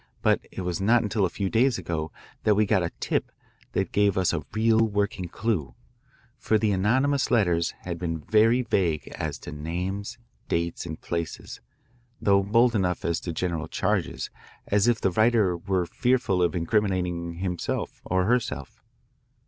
But 0.23 0.41
it 0.51 0.61
was 0.61 0.81
not 0.81 1.03
until 1.03 1.25
a 1.25 1.29
few 1.29 1.47
days 1.47 1.77
ago 1.77 2.11
that 2.43 2.55
we 2.55 2.65
got 2.65 2.81
a 2.81 2.89
tip 2.99 3.31
that 3.73 3.91
gave 3.91 4.17
us 4.17 4.33
a 4.33 4.41
real 4.51 4.79
working 4.79 5.27
clue, 5.27 5.75
for 6.39 6.57
the 6.57 6.71
anonymous 6.71 7.29
letters 7.29 7.75
had 7.81 7.99
been 7.99 8.17
very 8.17 8.63
vague 8.63 9.09
as 9.09 9.37
to 9.41 9.51
names, 9.51 10.17
dates, 10.49 10.87
and 10.87 10.99
places, 10.99 11.61
though 12.19 12.41
bold 12.41 12.73
enough 12.73 13.05
as 13.05 13.19
to 13.19 13.31
general 13.31 13.67
charges, 13.67 14.31
as 14.65 14.87
if 14.87 14.99
the 14.99 15.11
writer 15.11 15.55
were 15.55 15.85
fearful 15.85 16.41
of 16.41 16.55
incriminating 16.55 17.35
herself 17.35 18.01
or 18.03 18.27
himself. 18.27 18.81